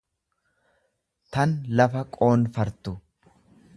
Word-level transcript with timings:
tan 1.37 1.53
lafa 1.77 2.01
qoonfartu. 2.17 2.95